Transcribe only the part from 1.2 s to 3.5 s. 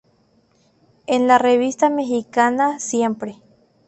la revista mexicana "Siempre!